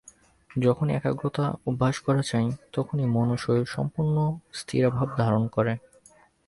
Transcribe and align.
যখনই 0.49 0.93
একাগ্রতা 0.95 1.45
অভ্যাস 1.67 1.95
করা 1.99 2.21
যায়, 2.21 2.49
তখনই 2.73 3.07
মন 3.07 3.27
ও 3.31 3.37
শরীর 3.37 3.67
সম্পূর্ণ 3.67 4.15
স্থিরভাব 4.53 5.07
ধারণ 5.17 5.43
করে। 5.47 5.73